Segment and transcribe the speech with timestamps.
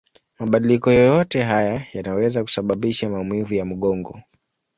[0.39, 4.19] Mabadiliko yoyote haya yanaweza kusababisha maumivu ya mgongo.